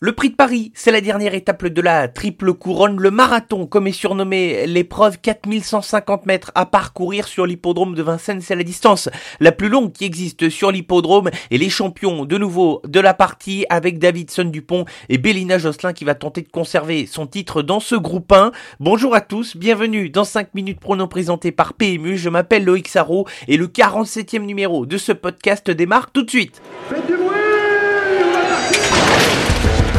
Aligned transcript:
Le 0.00 0.12
prix 0.12 0.30
de 0.30 0.36
Paris, 0.36 0.70
c'est 0.76 0.92
la 0.92 1.00
dernière 1.00 1.34
étape 1.34 1.66
de 1.66 1.80
la 1.80 2.06
triple 2.06 2.54
couronne, 2.54 3.00
le 3.00 3.10
marathon, 3.10 3.66
comme 3.66 3.88
est 3.88 3.92
surnommé 3.92 4.64
l'épreuve 4.68 5.18
4150 5.20 6.24
mètres 6.24 6.52
à 6.54 6.66
parcourir 6.66 7.26
sur 7.26 7.46
l'hippodrome 7.46 7.96
de 7.96 8.02
Vincennes, 8.04 8.40
c'est 8.40 8.54
la 8.54 8.62
distance 8.62 9.08
la 9.40 9.50
plus 9.50 9.68
longue 9.68 9.90
qui 9.90 10.04
existe 10.04 10.50
sur 10.50 10.70
l'hippodrome 10.70 11.30
et 11.50 11.58
les 11.58 11.68
champions 11.68 12.26
de 12.26 12.38
nouveau 12.38 12.80
de 12.86 13.00
la 13.00 13.12
partie 13.12 13.66
avec 13.70 13.98
Davidson 13.98 14.44
Dupont 14.44 14.84
et 15.08 15.18
Bélina 15.18 15.58
Josselin 15.58 15.92
qui 15.92 16.04
va 16.04 16.14
tenter 16.14 16.42
de 16.42 16.48
conserver 16.48 17.06
son 17.06 17.26
titre 17.26 17.62
dans 17.62 17.80
ce 17.80 17.96
groupe 17.96 18.30
1. 18.30 18.52
Bonjour 18.78 19.16
à 19.16 19.20
tous, 19.20 19.56
bienvenue 19.56 20.10
dans 20.10 20.22
5 20.22 20.54
minutes 20.54 20.78
prono 20.78 21.08
présenté 21.08 21.50
par 21.50 21.74
PMU, 21.74 22.16
je 22.16 22.28
m'appelle 22.28 22.64
Loïc 22.64 22.86
Sarro 22.86 23.26
et 23.48 23.56
le 23.56 23.66
47e 23.66 24.44
numéro 24.44 24.86
de 24.86 24.96
ce 24.96 25.10
podcast 25.10 25.68
démarre 25.72 26.12
tout 26.12 26.22
de 26.22 26.30
suite. 26.30 26.62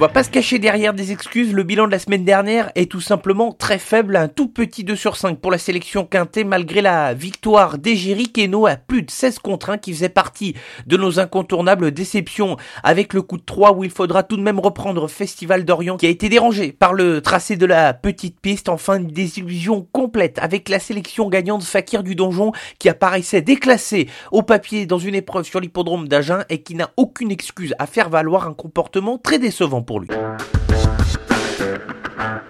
On 0.00 0.04
va 0.04 0.08
pas 0.08 0.24
se 0.24 0.30
cacher 0.30 0.58
derrière 0.58 0.94
des 0.94 1.12
excuses, 1.12 1.52
le 1.52 1.62
bilan 1.62 1.86
de 1.86 1.92
la 1.92 1.98
semaine 1.98 2.24
dernière 2.24 2.72
est 2.74 2.90
tout 2.90 3.02
simplement 3.02 3.52
très 3.52 3.78
faible, 3.78 4.16
un 4.16 4.28
tout 4.28 4.48
petit 4.48 4.82
2 4.82 4.96
sur 4.96 5.14
5 5.14 5.38
pour 5.38 5.50
la 5.50 5.58
sélection 5.58 6.06
quintée 6.06 6.42
malgré 6.42 6.80
la 6.80 7.12
victoire 7.12 7.76
d'Egeric 7.76 8.32
Keno 8.32 8.66
à 8.66 8.76
plus 8.76 9.02
de 9.02 9.10
16 9.10 9.40
contre 9.40 9.68
1 9.68 9.76
qui 9.76 9.92
faisait 9.92 10.08
partie 10.08 10.54
de 10.86 10.96
nos 10.96 11.20
incontournables 11.20 11.90
déceptions. 11.90 12.56
Avec 12.82 13.12
le 13.12 13.20
coup 13.20 13.36
de 13.36 13.42
3 13.42 13.74
où 13.74 13.84
il 13.84 13.90
faudra 13.90 14.22
tout 14.22 14.38
de 14.38 14.42
même 14.42 14.58
reprendre 14.58 15.06
Festival 15.06 15.66
d'Orient 15.66 15.98
qui 15.98 16.06
a 16.06 16.08
été 16.08 16.30
dérangé 16.30 16.72
par 16.72 16.94
le 16.94 17.20
tracé 17.20 17.56
de 17.56 17.66
la 17.66 17.92
petite 17.92 18.40
piste, 18.40 18.70
enfin 18.70 18.96
une 18.96 19.08
désillusion 19.08 19.86
complète 19.92 20.38
avec 20.38 20.70
la 20.70 20.78
sélection 20.80 21.28
gagnante 21.28 21.62
Fakir 21.62 22.02
du 22.02 22.14
Donjon 22.14 22.52
qui 22.78 22.88
apparaissait 22.88 23.42
déclassé 23.42 24.08
au 24.32 24.40
papier 24.40 24.86
dans 24.86 24.98
une 24.98 25.14
épreuve 25.14 25.44
sur 25.44 25.60
l'hippodrome 25.60 26.08
d'Agen 26.08 26.44
et 26.48 26.62
qui 26.62 26.74
n'a 26.74 26.88
aucune 26.96 27.30
excuse 27.30 27.74
à 27.78 27.84
faire 27.84 28.08
valoir 28.08 28.48
un 28.48 28.54
comportement 28.54 29.18
très 29.18 29.38
décevant 29.38 29.82
pour 29.90 29.98
lui. 29.98 30.59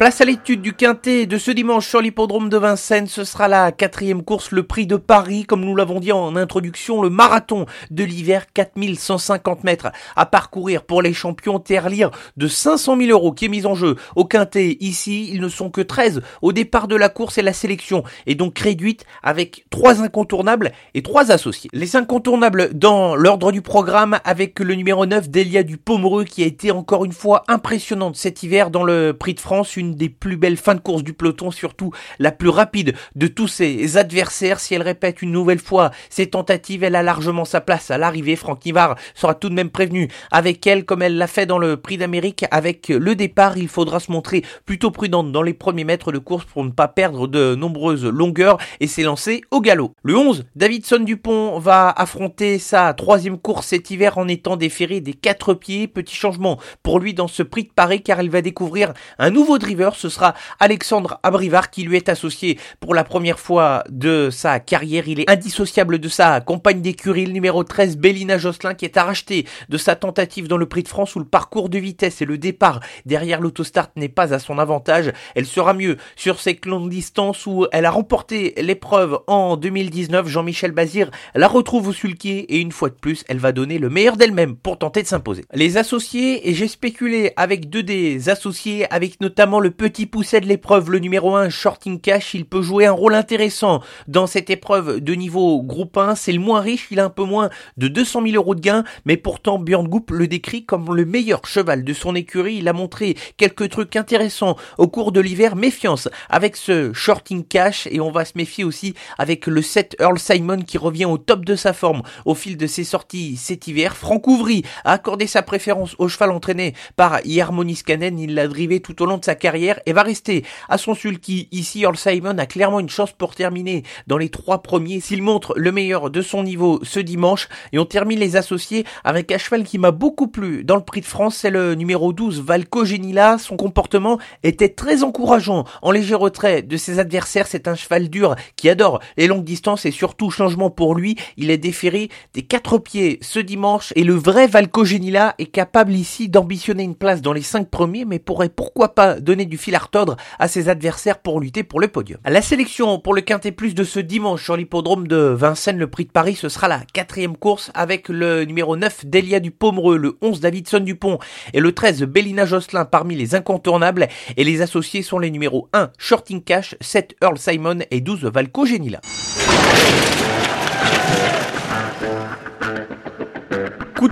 Place 0.00 0.22
à 0.22 0.24
l'étude 0.24 0.62
du 0.62 0.72
quintet 0.72 1.26
de 1.26 1.36
ce 1.36 1.50
dimanche 1.50 1.86
sur 1.86 2.00
l'hippodrome 2.00 2.48
de 2.48 2.56
Vincennes. 2.56 3.06
Ce 3.06 3.22
sera 3.22 3.48
la 3.48 3.70
quatrième 3.70 4.22
course, 4.22 4.50
le 4.50 4.62
prix 4.62 4.86
de 4.86 4.96
Paris, 4.96 5.44
comme 5.44 5.62
nous 5.62 5.76
l'avons 5.76 6.00
dit 6.00 6.10
en 6.10 6.36
introduction, 6.36 7.02
le 7.02 7.10
marathon 7.10 7.66
de 7.90 8.02
l'hiver, 8.02 8.46
4150 8.54 9.62
mètres 9.62 9.92
à 10.16 10.24
parcourir 10.24 10.84
pour 10.84 11.02
les 11.02 11.12
champions 11.12 11.58
terre-lire 11.58 12.10
de 12.38 12.48
500 12.48 12.96
000 12.96 13.10
euros 13.10 13.32
qui 13.32 13.44
est 13.44 13.48
mise 13.48 13.66
en 13.66 13.74
jeu 13.74 13.96
au 14.16 14.24
quintet. 14.24 14.78
Ici, 14.80 15.28
ils 15.30 15.42
ne 15.42 15.50
sont 15.50 15.68
que 15.68 15.82
13 15.82 16.22
au 16.40 16.54
départ 16.54 16.88
de 16.88 16.96
la 16.96 17.10
course 17.10 17.36
et 17.36 17.42
la 17.42 17.52
sélection 17.52 18.02
est 18.26 18.36
donc 18.36 18.58
réduite 18.58 19.04
avec 19.22 19.66
trois 19.68 20.02
incontournables 20.02 20.72
et 20.94 21.02
trois 21.02 21.30
associés. 21.30 21.68
Les 21.74 21.94
incontournables 21.94 22.70
dans 22.72 23.16
l'ordre 23.16 23.52
du 23.52 23.60
programme 23.60 24.18
avec 24.24 24.60
le 24.60 24.74
numéro 24.74 25.04
9 25.04 25.28
d'Elia 25.28 25.62
du 25.62 25.76
Pomereux 25.76 26.24
qui 26.24 26.42
a 26.42 26.46
été 26.46 26.70
encore 26.70 27.04
une 27.04 27.12
fois 27.12 27.44
impressionnante 27.48 28.16
cet 28.16 28.42
hiver 28.42 28.70
dans 28.70 28.82
le 28.82 29.12
prix 29.12 29.34
de 29.34 29.40
France, 29.40 29.59
une 29.64 29.94
des 29.94 30.08
plus 30.08 30.36
belles 30.36 30.56
fins 30.56 30.74
de 30.74 30.80
course 30.80 31.02
du 31.02 31.12
peloton, 31.12 31.50
surtout 31.50 31.92
la 32.18 32.32
plus 32.32 32.48
rapide 32.48 32.94
de 33.14 33.26
tous 33.26 33.48
ses 33.48 33.96
adversaires. 33.96 34.60
Si 34.60 34.74
elle 34.74 34.82
répète 34.82 35.22
une 35.22 35.32
nouvelle 35.32 35.58
fois 35.58 35.90
ses 36.08 36.28
tentatives, 36.28 36.84
elle 36.84 36.96
a 36.96 37.02
largement 37.02 37.44
sa 37.44 37.60
place 37.60 37.90
à 37.90 37.98
l'arrivée. 37.98 38.36
Franck 38.36 38.64
Nivard 38.64 38.96
sera 39.14 39.34
tout 39.34 39.48
de 39.48 39.54
même 39.54 39.70
prévenu 39.70 40.08
avec 40.30 40.66
elle, 40.66 40.84
comme 40.84 41.02
elle 41.02 41.16
l'a 41.16 41.26
fait 41.26 41.46
dans 41.46 41.58
le 41.58 41.76
prix 41.76 41.96
d'Amérique. 41.96 42.44
Avec 42.50 42.88
le 42.88 43.14
départ, 43.14 43.56
il 43.56 43.68
faudra 43.68 44.00
se 44.00 44.10
montrer 44.10 44.44
plutôt 44.64 44.90
prudente 44.90 45.32
dans 45.32 45.42
les 45.42 45.54
premiers 45.54 45.84
mètres 45.84 46.12
de 46.12 46.18
course 46.18 46.44
pour 46.44 46.64
ne 46.64 46.70
pas 46.70 46.88
perdre 46.88 47.26
de 47.26 47.54
nombreuses 47.54 48.04
longueurs 48.04 48.58
et 48.80 48.86
s'élancer 48.86 49.42
au 49.50 49.60
galop. 49.60 49.94
Le 50.02 50.16
11, 50.16 50.44
Davidson 50.56 51.00
Dupont 51.00 51.58
va 51.58 51.90
affronter 51.90 52.58
sa 52.58 52.92
troisième 52.94 53.38
course 53.38 53.68
cet 53.68 53.90
hiver 53.90 54.18
en 54.18 54.28
étant 54.28 54.56
déféré 54.56 55.00
des 55.00 55.14
quatre 55.14 55.54
pieds. 55.54 55.88
Petit 55.88 56.14
changement 56.14 56.58
pour 56.82 56.98
lui 56.98 57.14
dans 57.14 57.28
ce 57.28 57.42
prix 57.42 57.64
de 57.64 57.70
Paris 57.74 58.02
car 58.02 58.22
il 58.22 58.30
va 58.30 58.42
découvrir 58.42 58.92
un 59.18 59.30
nouveau 59.30 59.49
driver 59.58 59.94
ce 59.96 60.08
sera 60.08 60.34
Alexandre 60.58 61.18
Abrivard 61.22 61.70
qui 61.70 61.82
lui 61.82 61.96
est 61.96 62.08
associé 62.08 62.58
pour 62.80 62.94
la 62.94 63.04
première 63.04 63.38
fois 63.38 63.84
de 63.88 64.30
sa 64.30 64.60
carrière. 64.60 65.08
Il 65.08 65.20
est 65.20 65.30
indissociable 65.30 65.98
de 65.98 66.08
sa 66.08 66.40
compagne 66.40 66.80
d'écurie, 66.80 67.26
le 67.26 67.32
numéro 67.32 67.64
13, 67.64 67.96
Bélina 67.96 68.38
Josselin, 68.38 68.74
qui 68.74 68.84
est 68.84 68.96
arraché 68.96 69.46
de 69.68 69.78
sa 69.78 69.96
tentative 69.96 70.48
dans 70.48 70.56
le 70.56 70.66
Prix 70.66 70.82
de 70.82 70.88
France 70.88 71.16
où 71.16 71.18
le 71.18 71.24
parcours 71.24 71.68
de 71.68 71.78
vitesse 71.78 72.22
et 72.22 72.24
le 72.24 72.38
départ 72.38 72.80
derrière 73.06 73.40
l'autostart 73.40 73.88
n'est 73.96 74.08
pas 74.08 74.32
à 74.34 74.38
son 74.38 74.58
avantage. 74.58 75.12
Elle 75.34 75.46
sera 75.46 75.74
mieux 75.74 75.96
sur 76.16 76.40
ces 76.40 76.58
longues 76.64 76.90
distances 76.90 77.46
où 77.46 77.66
elle 77.72 77.86
a 77.86 77.90
remporté 77.90 78.54
l'épreuve 78.58 79.20
en 79.26 79.56
2019. 79.56 80.28
Jean-Michel 80.28 80.72
Bazir 80.72 81.10
la 81.34 81.48
retrouve 81.48 81.88
au 81.88 81.92
sulky 81.92 82.40
et 82.48 82.58
une 82.58 82.72
fois 82.72 82.88
de 82.88 82.94
plus, 82.94 83.24
elle 83.28 83.38
va 83.38 83.52
donner 83.52 83.78
le 83.78 83.90
meilleur 83.90 84.16
d'elle-même 84.16 84.56
pour 84.56 84.78
tenter 84.78 85.02
de 85.02 85.08
s'imposer. 85.08 85.44
Les 85.52 85.76
associés, 85.76 86.48
et 86.48 86.54
j'ai 86.54 86.68
spéculé 86.68 87.32
avec 87.36 87.70
deux 87.70 87.82
des 87.82 88.28
associés, 88.28 88.90
avec 88.92 89.20
notamment 89.20 89.39
le 89.40 89.70
petit 89.70 90.04
pousset 90.04 90.42
de 90.42 90.46
l'épreuve, 90.46 90.90
le 90.90 90.98
numéro 90.98 91.34
1, 91.34 91.48
Shorting 91.48 91.98
Cash, 91.98 92.34
il 92.34 92.44
peut 92.44 92.60
jouer 92.60 92.84
un 92.84 92.92
rôle 92.92 93.14
intéressant 93.14 93.80
dans 94.06 94.26
cette 94.26 94.50
épreuve 94.50 95.00
de 95.00 95.14
niveau 95.14 95.62
groupe 95.62 95.96
1. 95.96 96.14
C'est 96.14 96.32
le 96.32 96.40
moins 96.40 96.60
riche, 96.60 96.88
il 96.90 97.00
a 97.00 97.06
un 97.06 97.10
peu 97.10 97.24
moins 97.24 97.48
de 97.78 97.88
200 97.88 98.22
000 98.22 98.34
euros 98.34 98.54
de 98.54 98.60
gains, 98.60 98.84
mais 99.06 99.16
pourtant 99.16 99.58
Björn 99.58 99.88
Goop 99.88 100.10
le 100.10 100.28
décrit 100.28 100.66
comme 100.66 100.94
le 100.94 101.06
meilleur 101.06 101.46
cheval 101.46 101.84
de 101.84 101.92
son 101.94 102.14
écurie. 102.14 102.56
Il 102.56 102.68
a 102.68 102.74
montré 102.74 103.16
quelques 103.38 103.70
trucs 103.70 103.96
intéressants 103.96 104.56
au 104.76 104.88
cours 104.88 105.10
de 105.10 105.20
l'hiver. 105.20 105.56
Méfiance 105.56 106.10
avec 106.28 106.54
ce 106.54 106.92
Shorting 106.92 107.44
Cash 107.44 107.88
et 107.90 107.98
on 107.98 108.10
va 108.10 108.26
se 108.26 108.32
méfier 108.36 108.62
aussi 108.62 108.92
avec 109.16 109.46
le 109.46 109.62
7 109.62 109.96
Earl 110.00 110.18
Simon 110.18 110.58
qui 110.58 110.76
revient 110.76 111.06
au 111.06 111.16
top 111.16 111.46
de 111.46 111.56
sa 111.56 111.72
forme 111.72 112.02
au 112.26 112.34
fil 112.34 112.58
de 112.58 112.66
ses 112.66 112.84
sorties 112.84 113.38
cet 113.38 113.68
hiver. 113.68 113.96
Franck 113.96 114.26
Ouvry 114.26 114.64
a 114.84 114.92
accordé 114.92 115.26
sa 115.26 115.40
préférence 115.40 115.94
au 115.98 116.08
cheval 116.08 116.30
entraîné 116.30 116.74
par 116.96 117.20
Harmonis 117.40 117.82
Canen. 117.86 118.18
Il 118.18 118.34
l'a 118.34 118.46
drivé 118.46 118.80
tout 118.80 119.00
au 119.02 119.06
long 119.06 119.16
de 119.16 119.24
sa 119.24 119.29
carrière 119.34 119.80
et 119.86 119.92
va 119.92 120.02
rester 120.02 120.44
à 120.68 120.78
son 120.78 120.94
sulky. 120.94 121.48
Ici, 121.52 121.82
Earl 121.82 121.96
Simon 121.96 122.38
a 122.38 122.46
clairement 122.46 122.80
une 122.80 122.88
chance 122.88 123.12
pour 123.12 123.34
terminer 123.34 123.82
dans 124.06 124.18
les 124.18 124.28
trois 124.28 124.62
premiers 124.62 125.00
s'il 125.00 125.22
montre 125.22 125.54
le 125.56 125.72
meilleur 125.72 126.10
de 126.10 126.22
son 126.22 126.42
niveau 126.42 126.80
ce 126.82 127.00
dimanche. 127.00 127.48
Et 127.72 127.78
on 127.78 127.84
termine 127.84 128.18
les 128.18 128.36
associés 128.36 128.84
avec 129.04 129.30
un 129.32 129.38
cheval 129.38 129.64
qui 129.64 129.78
m'a 129.78 129.90
beaucoup 129.90 130.28
plu 130.28 130.64
dans 130.64 130.76
le 130.76 130.82
prix 130.82 131.00
de 131.00 131.06
France, 131.06 131.36
c'est 131.36 131.50
le 131.50 131.74
numéro 131.74 132.12
12, 132.12 132.40
Valco 132.42 132.84
Genila. 132.84 133.38
Son 133.38 133.56
comportement 133.56 134.18
était 134.42 134.68
très 134.68 135.02
encourageant 135.02 135.64
en 135.82 135.90
léger 135.90 136.14
retrait 136.14 136.62
de 136.62 136.76
ses 136.76 136.98
adversaires. 136.98 137.46
C'est 137.46 137.68
un 137.68 137.74
cheval 137.74 138.08
dur 138.08 138.34
qui 138.56 138.68
adore 138.68 139.00
les 139.16 139.26
longues 139.26 139.44
distances 139.44 139.86
et 139.86 139.90
surtout 139.90 140.30
changement 140.30 140.70
pour 140.70 140.94
lui. 140.94 141.16
Il 141.36 141.50
est 141.50 141.58
déféré 141.58 142.08
des 142.34 142.42
quatre 142.42 142.78
pieds 142.78 143.18
ce 143.22 143.38
dimanche 143.38 143.92
et 143.96 144.04
le 144.04 144.14
vrai 144.14 144.46
Valco 144.46 144.84
Genila 144.84 145.34
est 145.38 145.46
capable 145.46 145.92
ici 145.92 146.28
d'ambitionner 146.28 146.82
une 146.82 146.94
place 146.94 147.22
dans 147.22 147.32
les 147.32 147.42
cinq 147.42 147.68
premiers 147.68 148.04
mais 148.04 148.18
pourrait 148.18 148.48
pourquoi 148.48 148.94
pas 148.94 149.19
donner 149.20 149.44
du 149.44 149.58
fil 149.58 149.74
à 149.74 149.78
retordre 149.78 150.16
à 150.38 150.48
ses 150.48 150.68
adversaires 150.68 151.18
pour 151.18 151.40
lutter 151.40 151.62
pour 151.62 151.80
le 151.80 151.88
podium. 151.88 152.18
La 152.24 152.42
sélection 152.42 152.98
pour 152.98 153.14
le 153.14 153.20
Quintet 153.20 153.52
Plus 153.52 153.74
de 153.74 153.84
ce 153.84 154.00
dimanche 154.00 154.44
sur 154.44 154.56
l'hippodrome 154.56 155.06
de 155.06 155.16
Vincennes, 155.16 155.78
le 155.78 155.86
prix 155.86 156.04
de 156.04 156.10
Paris, 156.10 156.34
ce 156.34 156.48
sera 156.48 156.68
la 156.68 156.80
quatrième 156.92 157.36
course 157.36 157.70
avec 157.74 158.08
le 158.08 158.44
numéro 158.44 158.76
9 158.76 159.06
Delia 159.06 159.40
du 159.40 159.50
Pomereux, 159.50 159.98
le 159.98 160.16
11 160.22 160.40
Davidson 160.40 160.80
Dupont 160.80 161.18
et 161.52 161.60
le 161.60 161.72
13 161.72 162.02
Bélina 162.04 162.46
Josselin 162.46 162.84
parmi 162.84 163.14
les 163.14 163.34
incontournables 163.34 164.08
et 164.36 164.44
les 164.44 164.62
associés 164.62 165.02
sont 165.02 165.18
les 165.18 165.30
numéros 165.30 165.68
1 165.72 165.90
Shorting 165.98 166.42
Cash, 166.42 166.76
7 166.80 167.16
Earl 167.22 167.38
Simon 167.38 167.78
et 167.90 168.00
12 168.00 168.24
Valco 168.24 168.66
Genila. 168.66 169.00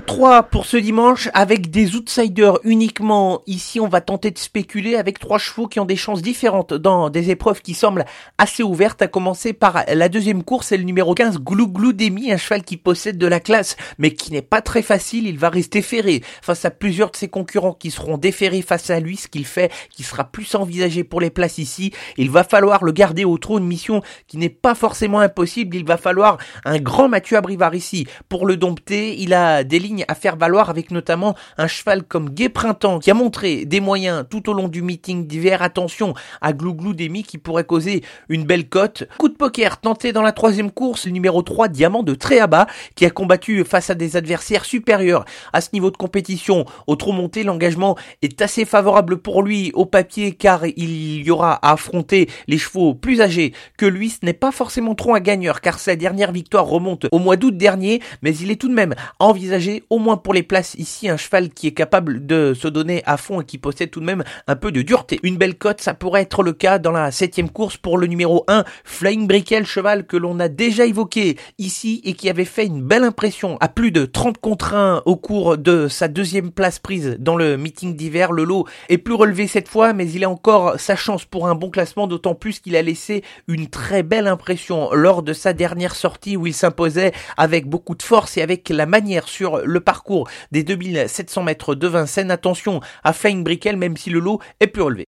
3 0.09 0.41
pour 0.41 0.65
ce 0.65 0.75
dimanche 0.75 1.29
avec 1.35 1.69
des 1.69 1.95
outsiders 1.95 2.57
uniquement. 2.63 3.43
Ici, 3.45 3.79
on 3.79 3.87
va 3.87 4.01
tenter 4.01 4.31
de 4.31 4.39
spéculer 4.39 4.95
avec 4.95 5.19
trois 5.19 5.37
chevaux 5.37 5.67
qui 5.67 5.79
ont 5.79 5.85
des 5.85 5.95
chances 5.95 6.23
différentes 6.23 6.73
dans 6.73 7.11
des 7.11 7.29
épreuves 7.29 7.61
qui 7.61 7.75
semblent 7.75 8.05
assez 8.39 8.63
ouvertes. 8.63 9.03
À 9.03 9.07
commencer 9.07 9.53
par 9.53 9.83
la 9.87 10.09
deuxième 10.09 10.41
course, 10.43 10.69
c'est 10.69 10.77
le 10.77 10.83
numéro 10.83 11.13
15, 11.13 11.37
Glou 11.37 11.67
Glou 11.67 11.93
Demi, 11.93 12.31
un 12.31 12.37
cheval 12.37 12.63
qui 12.63 12.75
possède 12.75 13.19
de 13.19 13.27
la 13.27 13.39
classe, 13.39 13.77
mais 13.99 14.09
qui 14.11 14.31
n'est 14.31 14.41
pas 14.41 14.63
très 14.63 14.81
facile. 14.81 15.27
Il 15.27 15.37
va 15.37 15.49
rester 15.49 15.83
ferré 15.83 16.23
face 16.41 16.65
à 16.65 16.71
plusieurs 16.71 17.11
de 17.11 17.15
ses 17.15 17.27
concurrents 17.27 17.73
qui 17.73 17.91
seront 17.91 18.17
déférés 18.17 18.63
face 18.63 18.89
à 18.89 18.99
lui, 18.99 19.15
ce 19.15 19.27
qu'il 19.27 19.45
fait, 19.45 19.71
qui 19.91 20.01
sera 20.01 20.23
plus 20.23 20.55
envisagé 20.55 21.03
pour 21.03 21.21
les 21.21 21.29
places 21.29 21.59
ici. 21.59 21.93
Il 22.17 22.31
va 22.31 22.43
falloir 22.43 22.83
le 22.83 22.93
garder 22.93 23.25
au 23.25 23.37
trot, 23.37 23.59
une 23.59 23.67
mission 23.67 24.01
qui 24.27 24.37
n'est 24.37 24.49
pas 24.49 24.73
forcément 24.73 25.19
impossible. 25.19 25.75
Il 25.75 25.85
va 25.85 25.97
falloir 25.97 26.39
un 26.65 26.79
grand 26.79 27.09
Mathieu 27.09 27.37
Abrivard 27.37 27.75
ici 27.75 28.07
pour 28.27 28.47
le 28.47 28.57
dompter. 28.57 29.15
Il 29.21 29.35
a 29.35 29.63
des 29.63 29.77
lignes 29.77 29.98
à 30.07 30.15
faire 30.15 30.35
valoir 30.35 30.69
avec 30.69 30.91
notamment 30.91 31.35
un 31.57 31.67
cheval 31.67 32.03
comme 32.03 32.29
Gai 32.29 32.49
Printemps 32.49 32.99
qui 32.99 33.11
a 33.11 33.13
montré 33.13 33.65
des 33.65 33.79
moyens 33.79 34.25
tout 34.29 34.49
au 34.49 34.53
long 34.53 34.67
du 34.67 34.81
meeting 34.81 35.27
d'hiver. 35.27 35.61
Attention 35.61 36.13
à 36.41 36.53
Glouglou 36.53 36.93
Demi 36.93 37.23
qui 37.23 37.37
pourrait 37.37 37.63
causer 37.63 38.03
une 38.29 38.45
belle 38.45 38.69
cote. 38.69 39.03
Coup 39.17 39.29
de 39.29 39.35
poker 39.35 39.79
tenté 39.79 40.13
dans 40.13 40.21
la 40.21 40.31
troisième 40.31 40.71
course, 40.71 41.05
le 41.05 41.11
numéro 41.11 41.41
3 41.41 41.67
Diamant 41.67 42.03
de 42.03 42.13
Tréaba 42.15 42.67
qui 42.95 43.05
a 43.05 43.09
combattu 43.09 43.63
face 43.63 43.89
à 43.89 43.95
des 43.95 44.15
adversaires 44.15 44.65
supérieurs 44.65 45.25
à 45.53 45.61
ce 45.61 45.69
niveau 45.73 45.91
de 45.91 45.97
compétition. 45.97 46.65
Au 46.87 46.95
trop 46.95 47.11
monté, 47.11 47.43
l'engagement 47.43 47.97
est 48.21 48.41
assez 48.41 48.65
favorable 48.65 49.17
pour 49.17 49.43
lui 49.43 49.71
au 49.73 49.85
papier 49.85 50.33
car 50.33 50.65
il 50.65 51.23
y 51.23 51.31
aura 51.31 51.53
à 51.53 51.73
affronter 51.73 52.29
les 52.47 52.57
chevaux 52.57 52.93
plus 52.93 53.21
âgés 53.21 53.53
que 53.77 53.85
lui. 53.85 54.09
Ce 54.09 54.25
n'est 54.25 54.33
pas 54.33 54.51
forcément 54.51 54.95
trop 54.95 55.15
un 55.15 55.19
gagneur 55.19 55.61
car 55.61 55.79
sa 55.79 55.95
dernière 55.95 56.31
victoire 56.31 56.65
remonte 56.65 57.07
au 57.11 57.19
mois 57.19 57.35
d'août 57.35 57.55
dernier, 57.55 58.01
mais 58.21 58.35
il 58.35 58.51
est 58.51 58.55
tout 58.55 58.69
de 58.69 58.73
même 58.73 58.95
envisagé 59.19 59.83
au 59.89 59.97
moins 59.97 60.17
pour 60.17 60.33
les 60.33 60.43
places 60.43 60.75
ici 60.75 61.09
un 61.09 61.17
cheval 61.17 61.49
qui 61.49 61.67
est 61.67 61.73
capable 61.73 62.25
de 62.25 62.53
se 62.53 62.67
donner 62.67 63.01
à 63.05 63.17
fond 63.17 63.41
et 63.41 63.45
qui 63.45 63.57
possède 63.57 63.91
tout 63.91 63.99
de 63.99 64.05
même 64.05 64.23
un 64.47 64.55
peu 64.55 64.71
de 64.71 64.81
dureté. 64.81 65.19
Une 65.23 65.37
belle 65.37 65.55
cote, 65.55 65.81
ça 65.81 65.93
pourrait 65.93 66.21
être 66.21 66.43
le 66.43 66.53
cas 66.53 66.79
dans 66.79 66.91
la 66.91 67.11
septième 67.11 67.49
course 67.49 67.77
pour 67.77 67.97
le 67.97 68.07
numéro 68.07 68.43
1, 68.47 68.63
Flying 68.83 69.27
Brickell, 69.27 69.65
cheval 69.65 70.05
que 70.05 70.17
l'on 70.17 70.39
a 70.39 70.47
déjà 70.47 70.85
évoqué 70.85 71.37
ici 71.57 72.01
et 72.03 72.13
qui 72.13 72.29
avait 72.29 72.45
fait 72.45 72.65
une 72.65 72.83
belle 72.83 73.03
impression 73.03 73.57
à 73.59 73.67
plus 73.67 73.91
de 73.91 74.05
30 74.05 74.37
contre 74.37 74.73
1 74.73 75.03
au 75.05 75.15
cours 75.15 75.57
de 75.57 75.87
sa 75.87 76.07
deuxième 76.07 76.51
place 76.51 76.79
prise 76.79 77.17
dans 77.19 77.35
le 77.35 77.57
meeting 77.57 77.95
d'hiver. 77.95 78.31
Le 78.31 78.43
lot 78.43 78.65
est 78.89 78.97
plus 78.97 79.13
relevé 79.13 79.47
cette 79.47 79.67
fois, 79.67 79.93
mais 79.93 80.09
il 80.09 80.23
a 80.23 80.29
encore 80.29 80.79
sa 80.79 80.95
chance 80.95 81.25
pour 81.25 81.47
un 81.47 81.55
bon 81.55 81.69
classement, 81.69 82.07
d'autant 82.07 82.35
plus 82.35 82.59
qu'il 82.59 82.75
a 82.75 82.81
laissé 82.81 83.23
une 83.47 83.67
très 83.67 84.03
belle 84.03 84.27
impression 84.27 84.89
lors 84.93 85.23
de 85.23 85.33
sa 85.33 85.53
dernière 85.53 85.95
sortie 85.95 86.37
où 86.37 86.47
il 86.47 86.53
s'imposait 86.53 87.11
avec 87.37 87.67
beaucoup 87.67 87.95
de 87.95 88.03
force 88.03 88.37
et 88.37 88.41
avec 88.41 88.69
la 88.69 88.85
manière 88.85 89.27
sur 89.27 89.65
le 89.65 89.78
parcours 89.79 90.27
des 90.51 90.63
2700 90.63 91.43
mètres 91.43 91.75
de 91.75 91.87
Vincennes. 91.87 92.31
Attention 92.31 92.81
à 93.03 93.13
Flying 93.13 93.43
Brickell, 93.43 93.77
même 93.77 93.97
si 93.97 94.09
le 94.09 94.19
lot 94.19 94.39
est 94.59 94.67
plus 94.67 94.81
relevé. 94.81 95.05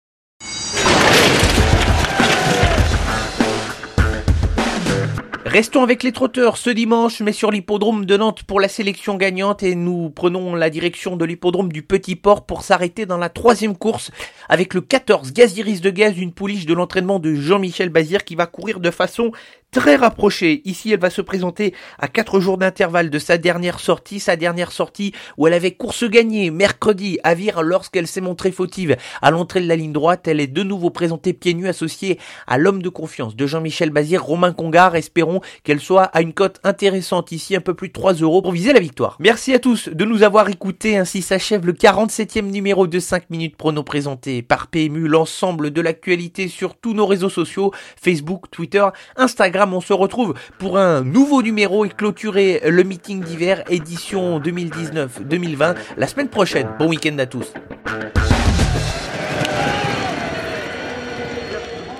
Restons 5.54 5.84
avec 5.84 6.02
les 6.02 6.10
trotteurs 6.10 6.56
ce 6.56 6.68
dimanche, 6.68 7.20
mais 7.20 7.30
sur 7.30 7.52
l'hippodrome 7.52 8.06
de 8.06 8.16
Nantes 8.16 8.42
pour 8.42 8.58
la 8.58 8.66
sélection 8.66 9.16
gagnante 9.16 9.62
et 9.62 9.76
nous 9.76 10.10
prenons 10.10 10.56
la 10.56 10.68
direction 10.68 11.16
de 11.16 11.24
l'hippodrome 11.24 11.70
du 11.70 11.82
Petit 11.82 12.16
Port 12.16 12.44
pour 12.44 12.62
s'arrêter 12.62 13.06
dans 13.06 13.18
la 13.18 13.28
troisième 13.28 13.76
course 13.76 14.10
avec 14.48 14.74
le 14.74 14.80
14 14.80 15.32
Gaziris 15.32 15.80
de 15.80 15.90
Gaz, 15.90 16.18
une 16.18 16.32
pouliche 16.32 16.66
de 16.66 16.74
l'entraînement 16.74 17.20
de 17.20 17.36
Jean-Michel 17.36 17.90
Bazir 17.90 18.24
qui 18.24 18.34
va 18.34 18.46
courir 18.46 18.80
de 18.80 18.90
façon 18.90 19.30
très 19.74 19.96
rapprochée. 19.96 20.62
Ici, 20.64 20.92
elle 20.92 21.00
va 21.00 21.10
se 21.10 21.20
présenter 21.20 21.74
à 21.98 22.06
quatre 22.06 22.38
jours 22.38 22.58
d'intervalle 22.58 23.10
de 23.10 23.18
sa 23.18 23.38
dernière 23.38 23.80
sortie, 23.80 24.20
sa 24.20 24.36
dernière 24.36 24.70
sortie 24.70 25.12
où 25.36 25.48
elle 25.48 25.52
avait 25.52 25.72
course 25.72 26.04
gagnée 26.04 26.52
mercredi 26.52 27.18
à 27.24 27.34
Vire 27.34 27.60
lorsqu'elle 27.60 28.06
s'est 28.06 28.20
montrée 28.20 28.52
fautive 28.52 28.96
à 29.20 29.32
l'entrée 29.32 29.60
de 29.60 29.66
la 29.66 29.74
ligne 29.74 29.92
droite. 29.92 30.28
Elle 30.28 30.38
est 30.38 30.46
de 30.46 30.62
nouveau 30.62 30.90
présentée 30.90 31.32
pieds 31.32 31.54
nus 31.54 31.66
associée 31.66 32.20
à 32.46 32.56
l'homme 32.56 32.82
de 32.82 32.88
confiance 32.88 33.34
de 33.34 33.46
Jean-Michel 33.48 33.90
Bazir, 33.90 34.22
Romain 34.22 34.52
Congar. 34.52 34.94
Espérons 34.94 35.40
qu'elle 35.64 35.80
soit 35.80 36.04
à 36.04 36.20
une 36.20 36.34
cote 36.34 36.60
intéressante 36.62 37.32
ici, 37.32 37.56
un 37.56 37.60
peu 37.60 37.74
plus 37.74 37.88
de 37.88 37.94
3 37.94 38.12
euros 38.14 38.42
pour 38.42 38.52
viser 38.52 38.72
la 38.72 38.80
victoire. 38.80 39.16
Merci 39.18 39.54
à 39.54 39.58
tous 39.58 39.88
de 39.88 40.04
nous 40.04 40.22
avoir 40.22 40.48
écoutés. 40.48 40.96
Ainsi 40.96 41.20
s'achève 41.20 41.66
le 41.66 41.72
47e 41.72 42.42
numéro 42.42 42.86
de 42.86 43.00
5 43.00 43.28
minutes 43.28 43.56
prono 43.56 43.82
présenté 43.82 44.42
par 44.42 44.68
PMU, 44.68 45.08
l'ensemble 45.08 45.72
de 45.72 45.80
l'actualité 45.80 46.46
sur 46.46 46.76
tous 46.76 46.94
nos 46.94 47.06
réseaux 47.06 47.28
sociaux, 47.28 47.72
Facebook, 48.00 48.44
Twitter, 48.52 48.86
Instagram 49.16 49.63
on 49.72 49.80
se 49.80 49.92
retrouve 49.92 50.34
pour 50.58 50.78
un 50.78 51.02
nouveau 51.02 51.42
numéro 51.42 51.84
et 51.84 51.88
clôturer 51.88 52.60
le 52.68 52.82
meeting 52.82 53.22
d'hiver 53.22 53.62
édition 53.70 54.40
2019-2020 54.40 55.76
la 55.96 56.06
semaine 56.06 56.28
prochaine. 56.28 56.68
Bon 56.78 56.88
week-end 56.88 57.16
à 57.18 57.26
tous. 57.26 57.52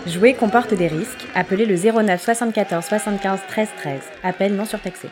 Jouer 0.07 0.35
comporte 0.35 0.75
des 0.75 0.89
risques. 0.89 1.27
Appelez 1.35 1.65
le 1.65 1.77
09 1.77 2.23
74 2.23 2.85
75 2.85 3.41
13 3.49 3.69
13. 3.79 4.01
Appel 4.23 4.55
non 4.55 4.67
surtaxé. 4.67 5.09